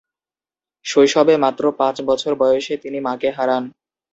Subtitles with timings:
[0.85, 3.63] শৈশবে মাত্র পাঁচ বছর বয়সে তিনি মাকে হারান।